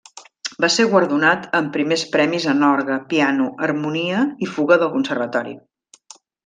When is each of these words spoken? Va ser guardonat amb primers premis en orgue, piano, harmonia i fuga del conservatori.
Va 0.63 0.69
ser 0.75 0.85
guardonat 0.93 1.45
amb 1.59 1.69
primers 1.75 2.07
premis 2.15 2.49
en 2.55 2.65
orgue, 2.71 2.99
piano, 3.13 3.53
harmonia 3.67 4.27
i 4.47 4.53
fuga 4.57 4.83
del 4.85 4.95
conservatori. 4.99 5.59